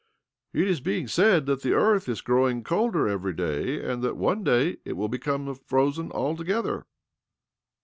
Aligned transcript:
""It 0.53 0.67
is 0.67 0.81
being 0.81 1.07
said 1.07 1.45
that 1.45 1.61
the 1.61 1.73
earth 1.73 2.09
is 2.09 2.23
growir 2.23 2.65
colder 2.65 3.07
every 3.07 3.33
day, 3.33 3.79
and 3.85 4.01
that 4.01 4.17
one 4.17 4.43
day 4.43 4.77
it 4.83 4.93
w: 4.93 5.07
become 5.07 5.53
frozen 5.53 6.11
altogether." 6.11 6.87